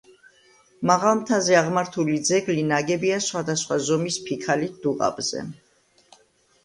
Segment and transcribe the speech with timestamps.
[0.91, 5.45] მაღალ მთაზე აღმართული ძეგლი ნაგებია სხვადასხვა ზომის ფიქალით დუღაბზე.